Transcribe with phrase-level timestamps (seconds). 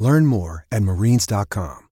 [0.00, 1.88] Learn more at marines.com.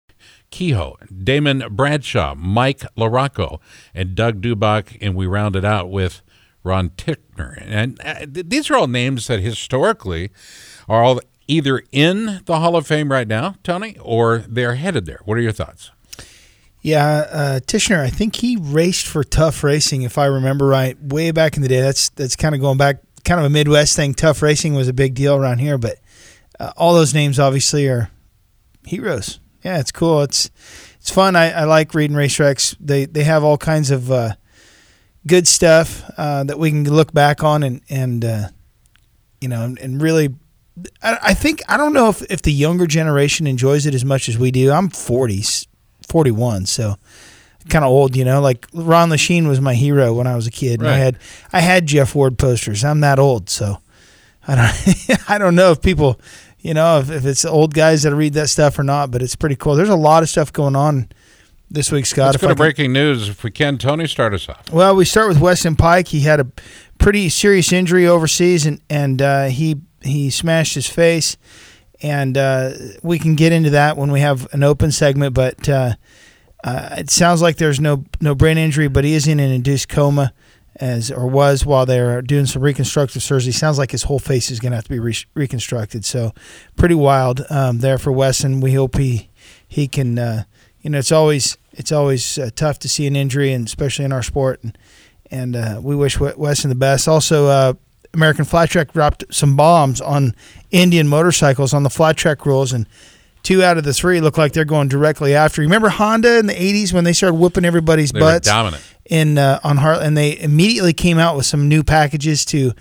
[0.50, 3.60] Kehoe, Damon Bradshaw, Mike LaRocco,
[3.94, 6.22] and Doug Dubach, and we rounded out with
[6.64, 7.62] Ron Tichenor.
[7.62, 10.32] And uh, th- these are all names that historically
[10.88, 15.20] are all either in the Hall of Fame right now, Tony, or they're headed there.
[15.26, 15.92] What are your thoughts?
[16.82, 21.32] Yeah, uh, Tichenor, I think he raced for Tough Racing, if I remember right, way
[21.32, 21.82] back in the day.
[21.82, 24.14] That's that's kind of going back, kind of a Midwest thing.
[24.14, 25.98] Tough Racing was a big deal around here, but
[26.60, 28.10] uh, all those names obviously are
[28.86, 29.40] heroes.
[29.64, 30.22] Yeah, it's cool.
[30.22, 30.50] It's
[31.00, 31.36] it's fun.
[31.36, 32.76] I, I like reading Racer X.
[32.80, 34.34] They they have all kinds of uh,
[35.26, 38.48] good stuff uh, that we can look back on and and uh,
[39.42, 40.36] you know and, and really.
[41.02, 44.30] I, I think I don't know if, if the younger generation enjoys it as much
[44.30, 44.72] as we do.
[44.72, 45.44] I'm 40,
[46.08, 46.98] 41, so
[47.68, 48.42] kind of old, you know.
[48.42, 50.80] Like Ron Lechien was my hero when I was a kid.
[50.80, 51.18] And I had
[51.52, 52.84] I had Jeff Ward posters.
[52.84, 53.82] I'm that old, so
[54.48, 56.20] I don't I don't know if people,
[56.68, 59.10] you know, if, if it's old guys that read that stuff or not.
[59.10, 59.76] But it's pretty cool.
[59.76, 61.08] There's a lot of stuff going on
[61.72, 62.34] this week, Scott.
[62.34, 63.30] Let's go to breaking news.
[63.30, 64.70] If we can, Tony, start us off.
[64.70, 66.10] well, we start with Weston Peick.
[66.10, 66.48] He had a
[67.00, 71.38] pretty serious injury overseas, and and uh, he he smashed his face,
[72.02, 75.34] and uh, we can get into that when we have an open segment.
[75.34, 75.94] But uh,
[76.66, 79.88] uh, it sounds like there's no no brain injury, but he is in an induced
[79.88, 80.34] coma,
[80.80, 83.52] as or was while they're doing some reconstructive surgery.
[83.52, 86.06] Sounds like his whole face is going to have to be re- reconstructed.
[86.06, 86.34] So
[86.76, 88.60] pretty wild um, there for Weston.
[88.62, 89.30] We hope he
[89.68, 90.20] he can.
[90.20, 90.44] Uh,
[90.82, 94.12] you know, it's always it's always uh, tough to see an injury, and especially in
[94.14, 94.64] our sport.
[94.64, 94.78] And
[95.32, 97.08] and uh, we wish We- Weston the best.
[97.08, 97.74] Also, uh,
[98.14, 100.34] American Flat Track dropped some bombs on
[100.72, 102.86] Indian motorcycles on the flat track rules, and
[103.44, 105.62] two out of the three look like they're going directly after.
[105.62, 108.84] Remember Honda in the '80s when they started whooping everybody's They butts dominant.
[109.10, 112.74] In uh, on Hart, and they immediately came out with some new packages to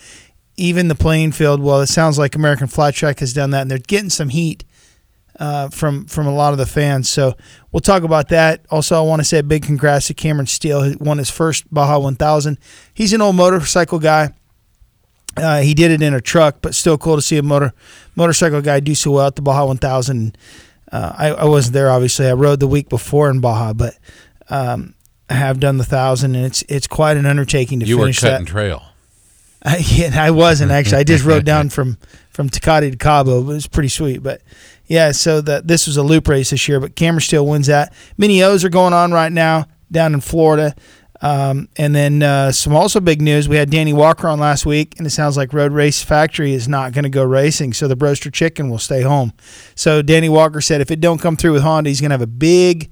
[0.56, 1.60] even the playing field.
[1.60, 4.64] Well, it sounds like American Flat Track has done that, and they're getting some heat
[5.38, 7.08] uh, from from a lot of the fans.
[7.08, 7.36] So
[7.72, 8.64] we'll talk about that.
[8.70, 10.82] Also, I want to say a big congrats to Cameron Steele.
[10.82, 12.58] He won his first Baja 1000.
[12.94, 14.32] He's an old motorcycle guy.
[15.36, 17.74] Uh, he did it in a truck, but still cool to see a motor
[18.14, 20.36] motorcycle guy do so well at the Baja 1000.
[20.90, 22.26] Uh, I, I wasn't there, obviously.
[22.26, 23.98] I rode the week before in Baja, but
[24.48, 24.94] um,
[25.30, 28.44] have done the thousand, and it's it's quite an undertaking to You were finish cutting
[28.46, 28.50] that.
[28.50, 28.82] trail.
[29.62, 30.98] I, yeah, I wasn't actually.
[30.98, 31.98] I just rode down from
[32.30, 33.40] from Tecate to Cabo.
[33.40, 34.42] It was pretty sweet, but
[34.86, 35.12] yeah.
[35.12, 37.92] So that this was a loop race this year, but Cameron still wins that.
[38.16, 40.74] Mini O's are going on right now down in Florida,
[41.22, 43.48] um, and then uh, some also big news.
[43.48, 46.68] We had Danny Walker on last week, and it sounds like Road Race Factory is
[46.68, 49.32] not going to go racing, so the Broaster Chicken will stay home.
[49.74, 52.22] So Danny Walker said if it don't come through with Honda, he's going to have
[52.22, 52.90] a big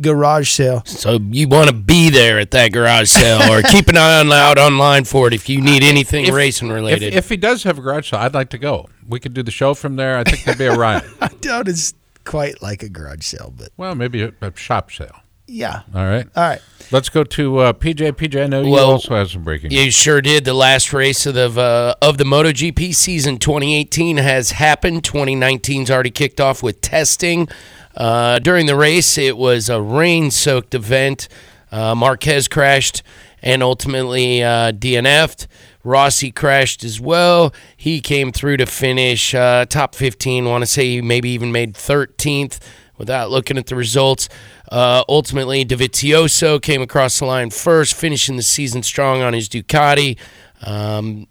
[0.00, 0.82] garage sale.
[0.86, 4.32] So you want to be there at that garage sale, or keep an eye on
[4.32, 7.14] out online for it if you need anything If- racing related.
[7.14, 8.88] if he does have a garage sale, I'd like to go.
[9.08, 10.16] We could do the show from there.
[10.18, 11.04] I think there'd be a riot.
[11.20, 11.94] I doubt it's
[12.24, 15.20] quite like a garage sale, but well, maybe a, a shop sale.
[15.46, 15.82] yeah.
[15.94, 16.26] All right.
[16.34, 16.60] All right.
[16.90, 18.12] Let's go to uh, PJ.
[18.12, 19.70] PJ, I know you Well, also have some breaking.
[19.70, 20.44] You sure did.
[20.44, 25.02] The last race of the uh, of the MotoGP season 2018 has happened.
[25.02, 27.48] 2019's already kicked off with testing.
[27.96, 31.28] Uh, during the race, it was a rain-soaked event.
[31.70, 33.02] Uh, Marquez crashed
[33.42, 35.46] and ultimately uh, DNF'd.
[35.84, 37.52] Rossi crashed as well.
[37.76, 40.46] He came through to finish uh, top 15.
[40.46, 42.58] Want to say he maybe even made 13th
[42.96, 44.28] without looking at the results.
[44.72, 50.18] Uh, ultimately, Dovizioso came across the line first, finishing the season strong on his Ducati.
[50.62, 51.26] Um,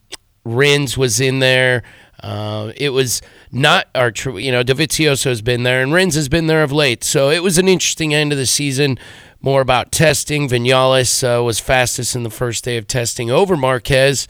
[0.45, 1.83] Rins was in there.
[2.23, 6.29] Uh, it was not our true, you know, Dovizioso has been there and Rins has
[6.29, 7.03] been there of late.
[7.03, 8.97] So it was an interesting end of the season.
[9.41, 10.47] More about testing.
[10.47, 14.25] Vinales uh, was fastest in the first day of testing over Marquez.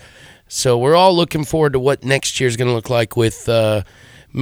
[0.48, 3.48] So we're all looking forward to what next year is going to look like with
[3.48, 3.84] uh,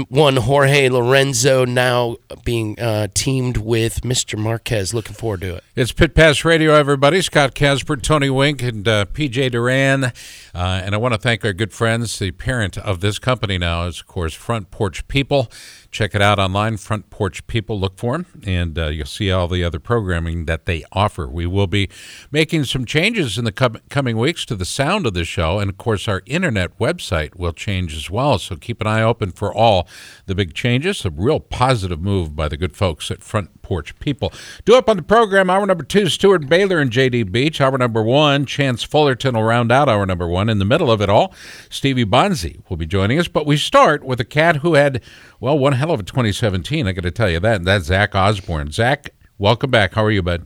[0.10, 2.16] one Jorge Lorenzo now
[2.46, 4.38] being uh, teamed with Mr.
[4.38, 4.94] Marquez.
[4.94, 5.64] Looking forward to it.
[5.76, 7.22] It's Pit Pass Radio, everybody.
[7.22, 10.06] Scott Casper, Tony Wink, and uh, PJ Duran.
[10.06, 10.12] Uh,
[10.54, 12.20] and I want to thank our good friends.
[12.20, 15.52] The parent of this company now is, of course, Front Porch People.
[15.92, 17.78] Check it out online, Front Porch People.
[17.78, 21.28] Look for them, and uh, you'll see all the other programming that they offer.
[21.28, 21.90] We will be
[22.32, 25.70] making some changes in the com- coming weeks to the sound of the show, and
[25.70, 28.40] of course, our internet website will change as well.
[28.40, 29.86] So keep an eye open for all
[30.28, 31.04] the big changes.
[31.04, 33.98] A real positive move by the good folks at Front Porch.
[34.00, 34.34] people.
[34.66, 37.62] Do up on the program, hour number two, Stewart Baylor and JD Beach.
[37.62, 40.50] Hour number one, Chance Fullerton will round out hour number one.
[40.50, 41.34] In the middle of it all,
[41.70, 43.30] Stevie Bonsey will be joining us.
[43.30, 45.02] But we start with a cat who had,
[45.40, 46.86] well, one hell of a 2017.
[46.86, 47.64] I got to tell you that.
[47.64, 48.72] That's Zach Osborne.
[48.72, 49.94] Zach, welcome back.
[49.94, 50.46] How are you, bud?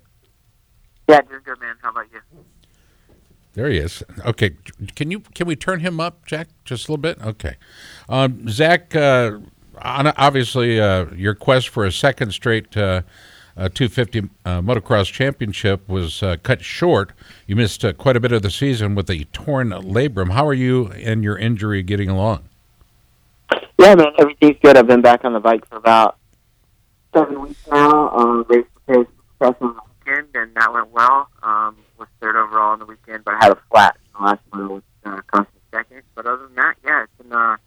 [1.09, 1.77] Yeah, doing good, man.
[1.81, 2.19] How about you?
[3.53, 4.03] There he is.
[4.23, 4.51] Okay,
[4.95, 7.19] can you can we turn him up, Jack, just a little bit?
[7.25, 7.55] Okay,
[8.07, 8.95] um, Zach.
[8.95, 9.39] Uh,
[9.81, 13.01] obviously, uh, your quest for a second straight uh,
[13.55, 17.13] 250 uh, motocross championship was uh, cut short.
[17.47, 20.31] You missed uh, quite a bit of the season with a torn labrum.
[20.31, 22.49] How are you and your injury getting along?
[23.77, 24.77] Yeah, man, everything's good.
[24.77, 26.17] I've been back on the bike for about
[27.13, 28.09] seven weeks now.
[28.09, 29.05] Um, raced the
[29.41, 29.75] on the
[30.05, 31.29] weekend, and that went well.
[31.43, 34.41] Um, was third overall on the weekend, but I had a flat in the last
[34.49, 36.01] one, which uh, cost me second.
[36.13, 37.57] But other than that, yeah, it's been uh,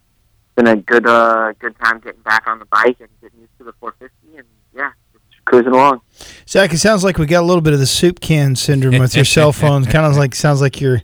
[0.58, 3.64] been a good uh, good time getting back on the bike and getting used to
[3.64, 4.90] the 450, and yeah,
[5.31, 6.00] just cruising along.
[6.49, 9.14] Zach, it sounds like we got a little bit of the soup can syndrome with
[9.14, 9.84] your cell phone.
[9.84, 11.02] Kind of like sounds like you're.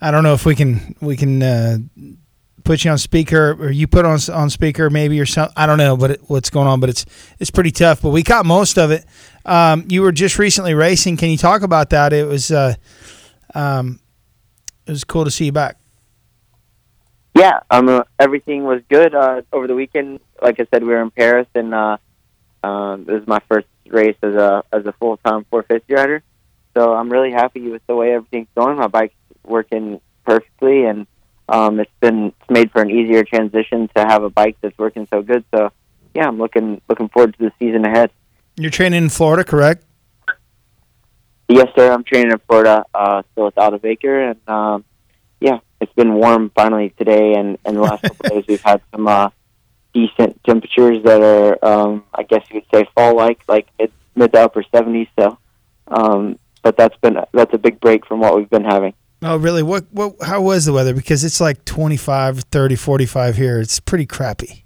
[0.00, 1.78] I don't know if we can we can uh,
[2.64, 5.54] put you on speaker or you put on on speaker maybe or something.
[5.56, 6.80] I don't know, but it, what's going on?
[6.80, 7.06] But it's
[7.38, 8.02] it's pretty tough.
[8.02, 9.04] But we caught most of it.
[9.44, 11.16] Um, you were just recently racing.
[11.16, 12.12] Can you talk about that?
[12.12, 12.74] It was uh,
[13.54, 14.00] um,
[14.84, 15.79] it was cool to see you back.
[17.40, 20.20] Yeah, um, uh, everything was good uh, over the weekend.
[20.42, 21.96] Like I said, we were in Paris, and uh,
[22.62, 26.22] um, this is my first race as a as a full time 450 rider.
[26.76, 28.76] So I'm really happy with the way everything's going.
[28.76, 31.06] My bike's working perfectly, and
[31.48, 35.08] um, it's been it's made for an easier transition to have a bike that's working
[35.10, 35.42] so good.
[35.54, 35.70] So
[36.14, 38.10] yeah, I'm looking looking forward to the season ahead.
[38.58, 39.86] You're training in Florida, correct?
[41.48, 41.90] Yes, sir.
[41.90, 44.84] I'm training in Florida, uh, still with Aldon Baker, and um,
[45.40, 45.60] yeah,
[46.00, 49.28] been warm finally today, and, and the last couple days we've had some uh,
[49.92, 54.40] decent temperatures that are, um, I guess you could say, fall-like, like mid mid to
[54.40, 55.08] upper 70s.
[55.18, 55.36] So,
[55.88, 58.94] um, but that's been that's a big break from what we've been having.
[59.22, 59.62] Oh, really?
[59.62, 60.14] What what?
[60.22, 60.94] How was the weather?
[60.94, 63.60] Because it's like 25, 30, 45 here.
[63.60, 64.64] It's pretty crappy.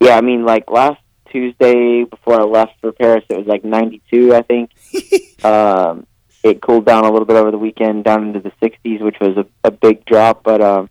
[0.00, 1.00] Yeah, I mean, like last
[1.30, 4.70] Tuesday before I left for Paris, it was like 92, I think.
[5.44, 6.06] um,
[6.48, 9.36] it cooled down a little bit over the weekend, down into the 60s, which was
[9.36, 10.42] a, a big drop.
[10.42, 10.90] But um,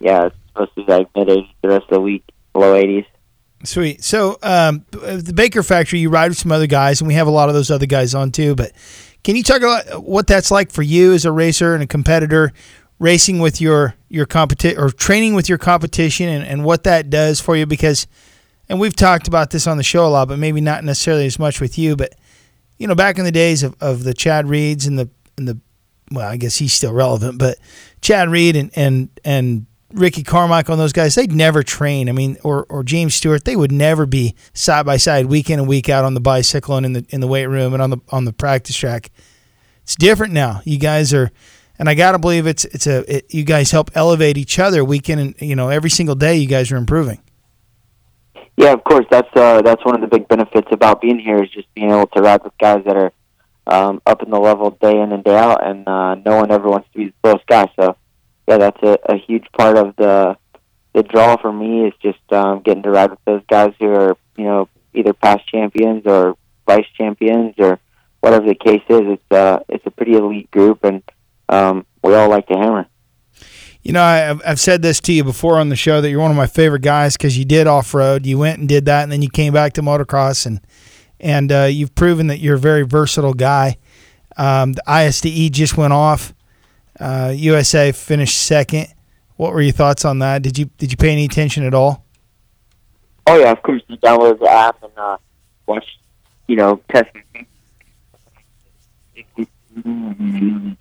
[0.00, 2.24] yeah, it's supposed to be like mid 80s the rest of the week,
[2.54, 3.06] low 80s.
[3.64, 4.04] Sweet.
[4.04, 7.30] So um, the Baker Factory, you ride with some other guys, and we have a
[7.30, 8.54] lot of those other guys on too.
[8.54, 8.72] But
[9.22, 12.52] can you talk about what that's like for you as a racer and a competitor,
[12.98, 17.40] racing with your your competition or training with your competition, and, and what that does
[17.40, 17.64] for you?
[17.64, 18.06] Because
[18.68, 21.38] and we've talked about this on the show a lot, but maybe not necessarily as
[21.38, 21.96] much with you.
[21.96, 22.14] But
[22.78, 25.58] you know, back in the days of, of the Chad Reeds and the and the
[26.10, 27.58] well, I guess he's still relevant, but
[28.00, 32.08] Chad Reed and and and Ricky Carmichael and those guys, they'd never train.
[32.08, 35.58] I mean, or or James Stewart, they would never be side by side week in
[35.58, 37.90] and week out on the bicycle and in the in the weight room and on
[37.90, 39.10] the on the practice track.
[39.82, 40.62] It's different now.
[40.64, 41.30] You guys are,
[41.78, 45.08] and I gotta believe it's it's a it, you guys help elevate each other week
[45.08, 46.36] in and you know every single day.
[46.36, 47.20] You guys are improving.
[48.56, 49.06] Yeah, of course.
[49.10, 52.06] That's uh, that's one of the big benefits about being here is just being able
[52.08, 53.12] to ride with guys that are
[53.66, 56.68] um, up in the level day in and day out, and uh, no one ever
[56.68, 57.68] wants to be the those guys.
[57.78, 57.96] So,
[58.46, 60.36] yeah, that's a, a huge part of the
[60.92, 64.16] the draw for me is just um, getting to ride with those guys who are
[64.36, 66.36] you know either past champions or
[66.66, 67.80] vice champions or
[68.20, 69.02] whatever the case is.
[69.04, 71.02] It's uh, it's a pretty elite group, and
[71.48, 72.86] um, we all like to hammer.
[73.84, 76.30] You know, I've, I've said this to you before on the show that you're one
[76.30, 78.24] of my favorite guys because you did off road.
[78.24, 80.62] You went and did that, and then you came back to motocross, and
[81.20, 83.76] and uh, you've proven that you're a very versatile guy.
[84.38, 86.34] Um, the ISDE just went off.
[86.98, 88.88] Uh, USA finished second.
[89.36, 90.40] What were your thoughts on that?
[90.42, 92.06] Did you did you pay any attention at all?
[93.26, 93.82] Oh yeah, of course.
[93.88, 95.18] You download the app and uh,
[95.66, 95.84] watch,
[96.46, 97.22] you know, testing.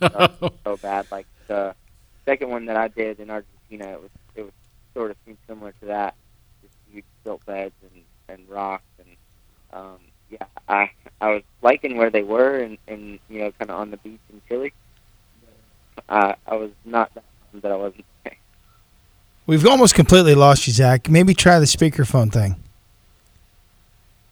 [0.00, 1.74] so bad, like the
[2.28, 4.52] second one that I did in Argentina, it was it was
[4.92, 6.14] sort of seemed similar to that,
[6.60, 9.08] just huge silt beds and and rocks and
[9.72, 9.98] um,
[10.30, 10.90] yeah, I
[11.22, 14.20] I was liking where they were and and you know kind of on the beach
[14.30, 14.74] in Chile.
[16.06, 18.04] Uh, I was not that that I wasn't.
[19.46, 21.08] We've almost completely lost you, Zach.
[21.08, 22.56] Maybe try the speakerphone thing.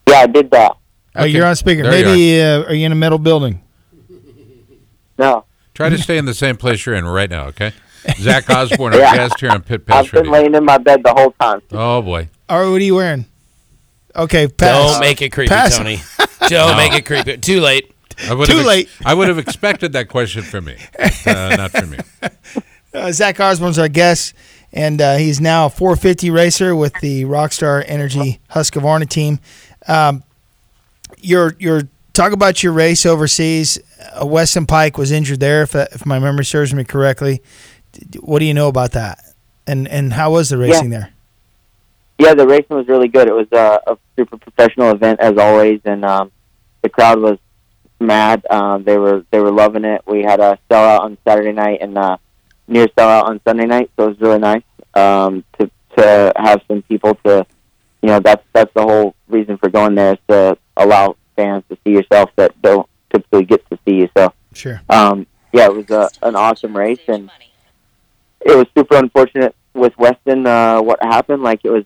[0.07, 0.77] Yeah, I did that.
[1.15, 1.29] Oh, okay.
[1.31, 1.83] you're on speaker.
[1.83, 2.65] There Maybe you are.
[2.65, 3.63] Uh, are you in a metal building?
[5.19, 5.47] No.
[5.73, 7.73] Try to stay in the same place you're in right now, okay?
[8.17, 9.17] Zach Osborne, our yeah.
[9.17, 11.63] guest here on Pit Pass I've been laying in my bed the whole time.
[11.73, 12.29] Oh boy.
[12.49, 13.27] All right, what are you wearing?
[14.15, 14.93] Okay, pass.
[14.93, 15.77] Don't make it creepy, pass.
[15.77, 15.99] Tony.
[16.49, 16.77] Don't no.
[16.77, 17.37] make it creepy.
[17.39, 17.93] Too late.
[18.17, 18.89] Too late.
[19.05, 21.99] I would have expected that question from me, uh, not from me.
[22.95, 24.33] Uh, Zach Osborne's our guest,
[24.73, 29.39] and uh, he's now a 450 racer with the Rockstar Energy Husqvarna team.
[29.87, 30.25] Um,
[31.19, 31.83] your your
[32.15, 33.79] talk about your race overseas.
[34.19, 37.43] Uh, Weston Peick was injured there, if uh, if my memory serves me correctly.
[38.21, 39.25] What do you know about that?
[39.67, 41.13] And and how was the racing there?
[42.19, 43.29] Yeah, the racing was really good.
[43.29, 46.33] It was uh, a super professional event as always, and um,
[46.83, 47.39] the crowd was
[48.01, 48.47] mad.
[48.49, 50.03] Um, they were they were loving it.
[50.07, 52.17] We had a sellout on Saturday night and uh,
[52.69, 54.63] near sellout on Sunday night, so it was really nice
[54.95, 57.47] um, to to have some people to,
[58.03, 61.79] you know, that's that's the whole reason for going there is to allow fans to
[61.85, 64.09] see yourself that don't typically get to see you.
[64.17, 64.81] So Sure.
[64.89, 67.31] um, yeah, it was a, an awesome race, and
[68.41, 71.43] it was super unfortunate with Weston uh, what happened.
[71.43, 71.85] Like it was,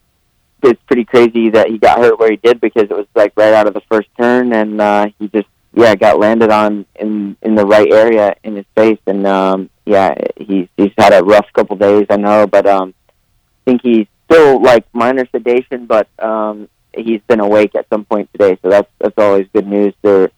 [0.62, 3.54] it's pretty crazy that he got hurt where he did because it was like right
[3.54, 7.54] out of the first turn, and uh, he just yeah got landed on in in
[7.54, 11.76] the right area in his face, and um, yeah he's he's had a rough couple
[11.76, 17.21] days I know, but um, I think he's still like minor sedation, but um, he's
[17.28, 19.95] been awake at some point today, so that's that's always good news.
[20.02, 20.30] There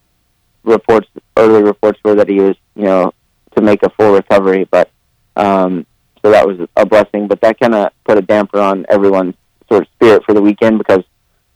[0.65, 3.13] reports early reports were that he was you know
[3.57, 4.91] to make a full recovery, but
[5.37, 5.87] um,
[6.23, 7.29] so that was a blessing.
[7.29, 9.35] But that kind of put a damper on everyone's
[9.69, 11.05] sort of spirit for the weekend because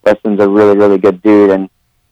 [0.05, 1.69] Weston's a really really good dude and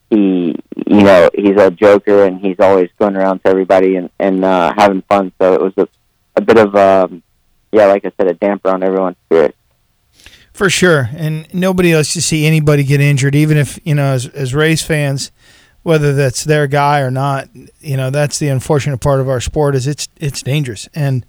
[0.09, 4.43] he you know he's a joker and he's always going around to everybody and and
[4.43, 5.31] uh, having fun.
[5.39, 5.87] So it was a,
[6.35, 7.23] a bit of um,
[7.71, 9.55] yeah, like I said, a damper on everyone's spirit.
[10.53, 14.27] For sure, and nobody else to see anybody get injured, even if you know, as
[14.27, 15.31] as race fans,
[15.83, 17.49] whether that's their guy or not,
[17.81, 21.25] you know, that's the unfortunate part of our sport is it's it's dangerous, and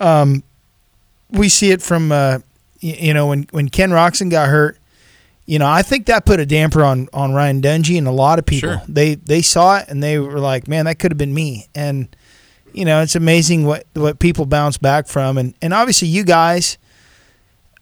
[0.00, 0.44] um,
[1.32, 2.38] we see it from uh,
[2.80, 4.78] you know when when Ken Roczen got hurt,
[5.46, 8.38] you know, I think that put a damper on on Ryan Dungey and a lot
[8.38, 8.70] of people.
[8.70, 8.82] Sure.
[8.88, 12.14] They they saw it and they were like, man, that could have been me, and
[12.72, 16.78] you know, it's amazing what what people bounce back from, and and obviously you guys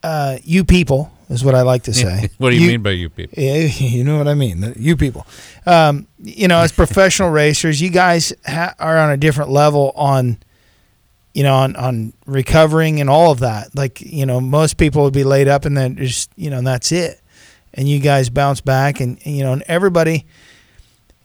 [0.03, 2.29] uh, you people is what I like to say.
[2.37, 3.41] What do you, mean by you people?
[3.41, 4.73] Yeah, you know what I mean.
[4.77, 5.25] You people,
[5.65, 10.37] um, you know, as professional racers, you guys ha- are on a different level on,
[11.33, 13.75] you know, on on recovering and all of that.
[13.75, 16.91] Like you know, most people would be laid up and then just you know, that's
[16.91, 17.21] it.
[17.73, 20.25] And you guys bounce back, and you know, and everybody,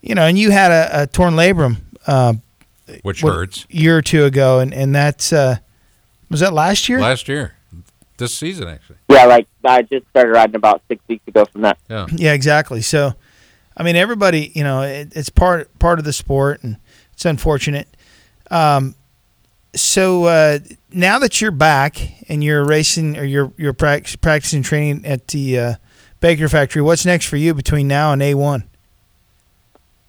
[0.01, 2.35] you know, and you had a, a torn labrum uh,
[3.03, 3.67] Which what- hurts.
[3.69, 5.57] year or two ago, and and that's uh,
[6.31, 7.01] was that last year?
[7.01, 7.55] Last year,
[8.19, 8.99] this season actually.
[9.09, 11.79] Yeah, like I just started riding about six weeks ago from that.
[11.91, 12.07] Yeah.
[12.13, 12.81] Yeah, exactly.
[12.81, 13.15] So,
[13.77, 16.77] I mean, everybody, you know, it, it's part part of the sport, and
[17.13, 17.89] it's unfortunate.
[18.53, 18.95] Um,
[19.77, 20.59] so uh,
[20.93, 21.97] now that you're back
[22.29, 25.75] and you're racing or you're you're prac- practicing training at the uh,
[26.21, 28.65] Baker Factory, what's next for you between now and A one?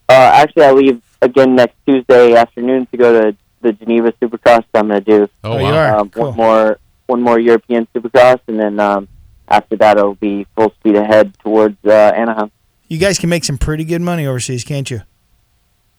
[0.09, 4.63] Uh, actually, I leave again next Tuesday afternoon to go to the Geneva Supercross.
[4.73, 5.97] I'm going to do Oh, Oh, you are?
[5.99, 6.27] um, Cool.
[6.27, 9.07] one more one more European Supercross, and then um,
[9.47, 12.51] after that, it'll be full speed ahead towards uh, Anaheim.
[12.87, 15.01] You guys can make some pretty good money overseas, can't you?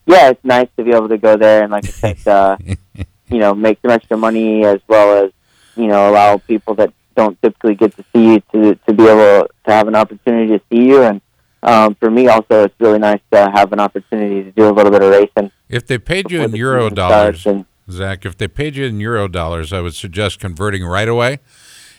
[0.06, 2.56] Yeah, it's nice to be able to go there and, like I said, uh,
[3.30, 5.32] you know, make some extra money as well as
[5.76, 9.48] you know allow people that don't typically get to see you to to be able
[9.66, 11.02] to have an opportunity to see you.
[11.02, 11.20] And
[11.62, 14.92] um, for me, also, it's really nice to have an opportunity to do a little
[14.92, 15.50] bit of racing.
[15.68, 17.46] If they paid you in the euro dollars.
[17.46, 21.38] And Zach, if they paid you in euro dollars, I would suggest converting right away,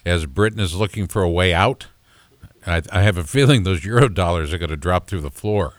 [0.06, 1.88] as Britain is looking for a way out.
[2.66, 5.76] I, I have a feeling those euro dollars are going to drop through the floor.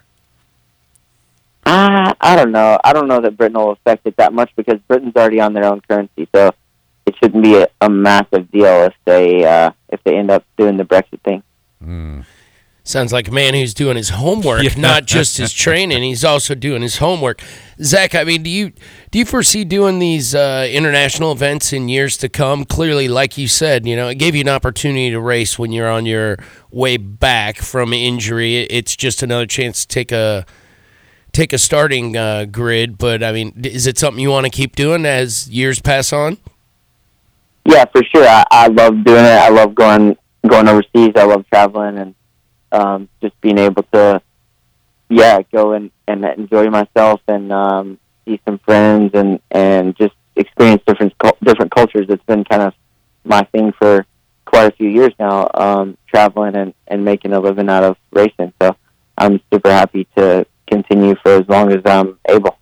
[1.70, 2.78] Uh, I don't know.
[2.82, 5.64] I don't know that Britain will affect it that much because Britain's already on their
[5.64, 6.52] own currency, so
[7.06, 10.76] it shouldn't be a, a massive deal if they uh, if they end up doing
[10.76, 11.42] the Brexit thing.
[11.84, 12.24] Mm.
[12.82, 14.74] Sounds like a man who's doing his homework, Yeah.
[14.76, 16.02] not just his training.
[16.02, 17.40] He's also doing his homework.
[17.80, 18.72] Zach, I mean, do you
[19.12, 22.64] do you foresee doing these uh, international events in years to come?
[22.64, 25.90] Clearly, like you said, you know, it gave you an opportunity to race when you're
[25.90, 26.36] on your
[26.72, 28.62] way back from injury.
[28.62, 30.44] It's just another chance to take a
[31.32, 32.98] take a starting uh, grid.
[32.98, 36.38] But I mean, is it something you want to keep doing as years pass on?
[37.64, 38.26] Yeah, for sure.
[38.26, 39.28] I, I love doing it.
[39.28, 41.12] I love going going overseas.
[41.16, 42.14] I love traveling and
[42.72, 44.22] um, just being able to,
[45.08, 50.82] yeah, go and, and enjoy myself and um, see some friends and and just experience
[50.86, 52.06] different different cultures.
[52.08, 52.74] It's been kind of
[53.24, 54.06] my thing for
[54.46, 58.52] quite a few years now, um, traveling and, and making a living out of racing.
[58.60, 58.74] So
[59.16, 62.56] I'm super happy to continue for as long as I'm able.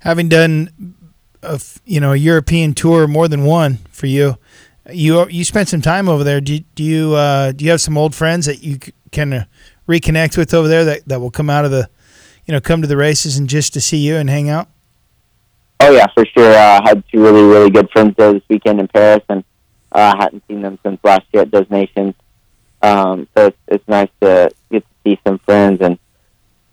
[0.00, 0.94] Having done,
[1.42, 4.36] a you know, a European tour, more than one for you.
[4.90, 6.40] You you spent some time over there.
[6.40, 8.78] Do you, do you uh, do you have some old friends that you
[9.10, 9.44] can uh,
[9.88, 11.88] reconnect with over there that, that will come out of the,
[12.44, 14.68] you know, come to the races and just to see you and hang out?
[15.80, 16.52] Oh yeah, for sure.
[16.52, 19.44] Uh, I had two really, really good friends there this weekend in Paris, and
[19.92, 22.14] uh, I hadn't seen them since last year at Des Nations.
[22.82, 25.98] Um, so it's, it's nice to get to see some friends and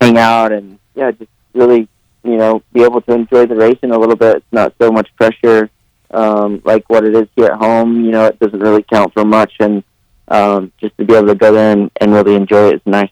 [0.05, 1.88] hang out and yeah, just really
[2.24, 4.38] you know be able to enjoy the racing a little bit.
[4.38, 5.69] It's not so much pressure
[6.13, 8.05] um, like what it is here at home.
[8.05, 9.83] You know, it doesn't really count for much, and
[10.27, 13.10] um, just to be able to go there and, and really enjoy it is nice.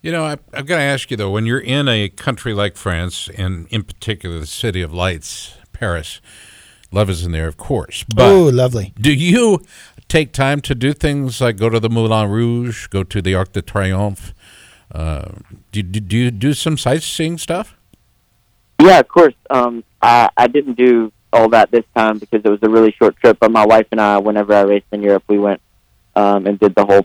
[0.00, 2.76] You know, I, I've got to ask you though, when you're in a country like
[2.76, 6.20] France, and in particular the city of lights, Paris,
[6.90, 8.04] love is in there, of course.
[8.16, 8.92] Oh, lovely.
[8.98, 9.60] do you
[10.08, 13.52] take time to do things like go to the Moulin Rouge, go to the Arc
[13.52, 14.32] de Triomphe?
[14.92, 15.28] Uh,
[15.72, 17.76] do, do, do you do some sightseeing stuff?
[18.80, 19.34] Yeah, of course.
[19.50, 23.16] Um, I, I didn't do all that this time because it was a really short
[23.16, 23.38] trip.
[23.40, 25.60] But my wife and I, whenever I raced in Europe, we went
[26.16, 27.04] um, and did the whole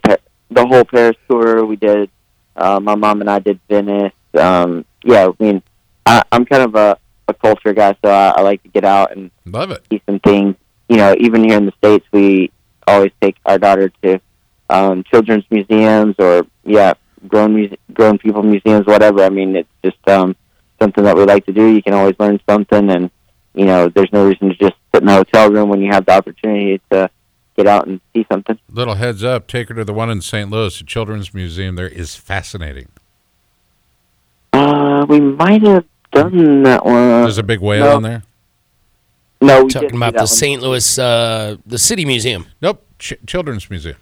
[0.50, 1.66] the whole Paris tour.
[1.66, 2.10] We did.
[2.56, 4.14] Uh, my mom and I did Venice.
[4.36, 5.64] Um, yeah, I mean,
[6.06, 6.98] I, I'm kind of a,
[7.28, 9.84] a culture guy, so I, I like to get out and Love it.
[9.90, 10.56] see some things.
[10.88, 12.52] You know, even here in the states, we
[12.88, 14.22] always take our daughter to
[14.70, 16.94] um, children's museums or yeah,
[17.28, 19.24] grown muse- grown people museums, whatever.
[19.24, 20.36] I mean, it's just um,
[20.82, 21.68] something that we like to do.
[21.68, 23.10] You can always learn something, and
[23.54, 26.06] you know, there's no reason to just sit in a hotel room when you have
[26.06, 27.10] the opportunity to
[27.56, 28.58] get out and see something.
[28.70, 30.50] Little heads up, take her to the one in St.
[30.50, 31.76] Louis, the Children's Museum.
[31.76, 32.88] There is fascinating.
[34.52, 36.96] Uh, we might have done that one.
[37.24, 37.98] There's a big whale no.
[37.98, 38.24] in there.
[39.42, 40.28] no, we Talking didn't do about that the one.
[40.28, 40.62] St.
[40.62, 42.46] Louis, uh, the City Museum.
[42.62, 43.98] Nope, Ch- Children's Museum.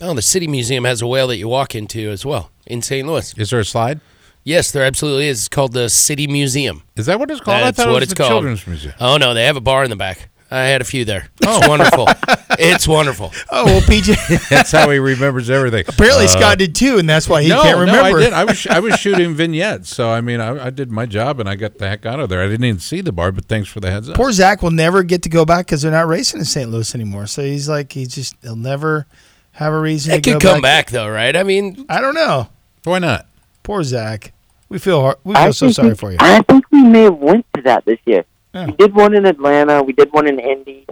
[0.00, 3.06] Oh, the City Museum has a whale that you walk into as well in St.
[3.06, 3.34] Louis.
[3.36, 4.00] Is there a slide?
[4.44, 5.40] Yes, there absolutely is.
[5.40, 6.82] It's called the City Museum.
[6.96, 7.62] Is that what it's called?
[7.62, 8.30] That's I thought what it was it's the called.
[8.30, 8.94] Children's Museum.
[8.98, 10.30] Oh no, they have a bar in the back.
[10.50, 11.28] I had a few there.
[11.42, 12.08] It's wonderful.
[12.62, 13.32] It's wonderful.
[13.50, 14.48] Oh well, PJ.
[14.50, 15.84] That's how he remembers everything.
[15.88, 18.02] Apparently Uh, Scott did too, and that's why he no, can't remember.
[18.02, 18.18] no, remember.
[18.18, 18.32] I did.
[18.34, 21.48] I was I was shooting vignettes, so I mean, I, I did my job and
[21.48, 22.42] I got the heck out of there.
[22.42, 24.16] I didn't even see the bar, but thanks for the heads up.
[24.16, 26.68] Poor Zach will never get to go back because they're not racing in St.
[26.70, 27.26] Louis anymore.
[27.28, 29.06] So he's like, he just he'll never
[29.52, 31.34] have a reason It could go come back though, right?
[31.36, 32.48] I mean, I don't know.
[32.84, 33.26] Why not?
[33.62, 34.32] Poor Zach.
[34.68, 36.16] We feel hard, we I feel so think sorry we, for you.
[36.20, 38.24] I think we may have went to that this year.
[38.54, 38.66] Yeah.
[38.66, 39.82] We did one in Atlanta.
[39.82, 40.86] We did one in Indy.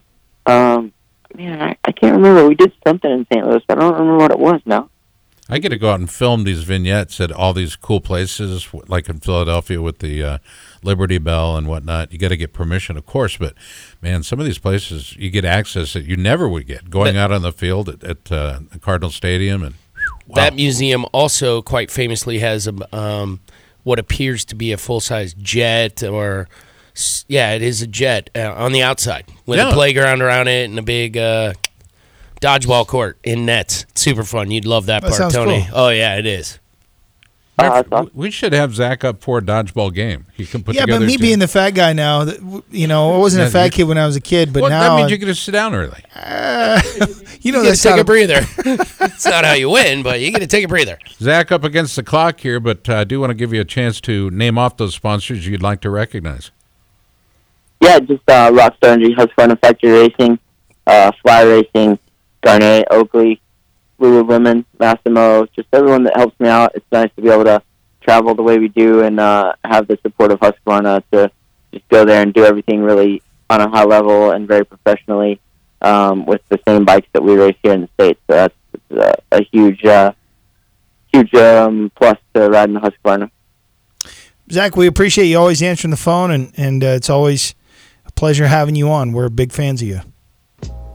[0.46, 0.92] Um,
[1.36, 2.46] man, I, I can't remember.
[2.48, 3.46] We did something in St.
[3.46, 3.62] Louis.
[3.68, 4.90] I don't remember what it was now.
[5.48, 9.08] I get to go out and film these vignettes at all these cool places, like
[9.08, 10.38] in Philadelphia with the uh,
[10.82, 12.12] Liberty Bell and whatnot.
[12.12, 13.54] You got to get permission, of course, but
[14.02, 17.32] man, some of these places you get access that you never would get going out
[17.32, 19.74] on the field at, at uh, Cardinal Stadium and.
[20.26, 20.34] Wow.
[20.36, 23.40] that museum also quite famously has a um,
[23.82, 26.48] what appears to be a full size jet, or
[27.26, 29.70] yeah, it is a jet uh, on the outside with Yeah.
[29.70, 31.54] a playground around it and a big uh,
[32.40, 33.86] dodgeball court in nets.
[33.94, 34.50] Super fun.
[34.50, 35.66] You'd love that, That part, Tony.
[35.68, 35.70] cool.
[35.78, 36.58] Oh yeah, it is.
[37.56, 38.10] That's awesome.
[38.14, 40.26] we should have Zach up for a dodgeball game.
[40.34, 41.00] He can put yeah, together.
[41.00, 42.24] but me a being the fat guy now,
[42.70, 44.70] you know, I wasn't Yeah, a fat kid when I was a kid, but well,
[44.70, 46.00] now that means I- you get to sit down early.
[47.40, 48.40] you know You get that's to take a a, breather.
[48.58, 50.98] it's not how you win, but you get to take a breather.
[51.18, 53.64] Zach up against the clock here, but uh, I do want to give you a
[53.64, 56.52] chance to name off those sponsors you'd like to recognize.
[57.80, 60.38] Yeah, just uh, Rockstar Energy, Husqvarna Factory Racing,
[60.86, 61.98] uh, Fly Racing,
[62.42, 63.40] Gaerne, Oakley,
[64.00, 66.72] Lululemon, Massimo, just everyone that helps me out.
[66.74, 67.62] It's nice to be able to
[68.00, 71.30] travel the way we do and uh, have the support of Husqvarna to
[71.72, 75.40] just go there and do everything really on a high level and very professionally
[75.82, 78.20] um, with the same bikes that we race here in the States.
[78.28, 80.12] So that's, that's a, a huge, uh,
[81.12, 83.30] huge um, plus to riding the Husqvarna.
[84.50, 84.76] Zach.
[84.76, 87.54] We appreciate you always answering the phone, and and uh, it's always
[88.06, 89.12] a pleasure having you on.
[89.12, 90.00] We're big fans of you.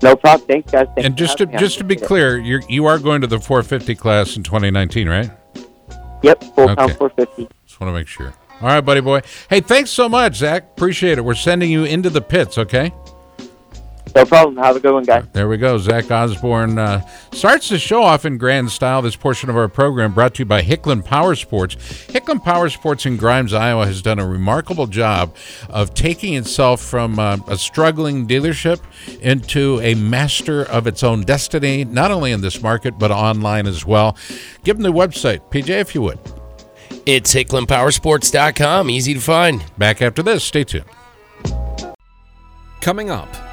[0.03, 0.47] No problem.
[0.47, 0.87] Thanks, guys.
[0.95, 3.95] Thanks And just to just to be clear, you you are going to the 450
[3.95, 5.31] class in 2019, right?
[6.21, 6.75] Yep, full Okay.
[6.75, 7.47] pound 450.
[7.65, 8.33] Just want to make sure.
[8.61, 9.21] All right, buddy boy.
[9.49, 10.63] Hey, thanks so much, Zach.
[10.75, 11.21] Appreciate it.
[11.25, 12.93] We're sending you into the pits, okay?
[14.15, 14.57] No problem.
[14.57, 15.25] Have a good one, guys.
[15.33, 15.79] There we go.
[15.79, 19.01] Zach Osborne uh, starts the show off in grand style.
[19.01, 21.75] This portion of our program brought to you by Hicklin Power Sports.
[21.75, 25.35] Hicklin Power Sports in Grimes, Iowa has done a remarkable job
[25.67, 28.81] of taking itself from uh, a struggling dealership
[29.21, 33.83] into a master of its own destiny, not only in this market, but online as
[33.83, 34.15] well.
[34.63, 36.19] Give them the website, PJ, if you would.
[37.07, 38.91] It's HicklinPowersports.com.
[38.91, 39.63] Easy to find.
[39.79, 40.43] Back after this.
[40.43, 40.85] Stay tuned.
[42.79, 43.52] Coming up